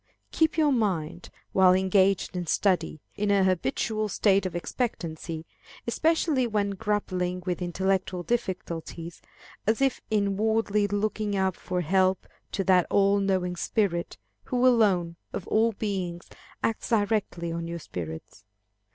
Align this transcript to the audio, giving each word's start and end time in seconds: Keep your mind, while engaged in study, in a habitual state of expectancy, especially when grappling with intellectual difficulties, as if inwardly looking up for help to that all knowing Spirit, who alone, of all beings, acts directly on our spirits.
Keep 0.31 0.57
your 0.57 0.71
mind, 0.71 1.29
while 1.51 1.73
engaged 1.75 2.35
in 2.35 2.47
study, 2.47 2.99
in 3.15 3.29
a 3.29 3.43
habitual 3.43 4.09
state 4.09 4.47
of 4.47 4.55
expectancy, 4.55 5.45
especially 5.85 6.47
when 6.47 6.71
grappling 6.71 7.43
with 7.45 7.61
intellectual 7.61 8.23
difficulties, 8.23 9.21
as 9.67 9.79
if 9.79 10.01
inwardly 10.09 10.87
looking 10.87 11.35
up 11.35 11.55
for 11.55 11.81
help 11.81 12.25
to 12.51 12.63
that 12.63 12.87
all 12.89 13.19
knowing 13.19 13.55
Spirit, 13.55 14.17
who 14.45 14.65
alone, 14.65 15.17
of 15.33 15.45
all 15.47 15.71
beings, 15.73 16.27
acts 16.63 16.89
directly 16.89 17.51
on 17.51 17.69
our 17.69 17.77
spirits. 17.77 18.43